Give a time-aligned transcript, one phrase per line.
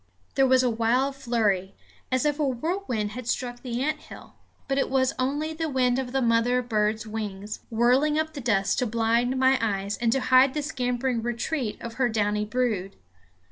[0.33, 1.75] There was a wild flurry,
[2.11, 4.33] as if a whirlwind had struck the ant hill;
[4.67, 8.79] but it was only the wind of the mother bird's wings, whirling up the dust
[8.79, 12.95] to blind my eyes and to hide the scampering retreat of her downy brood.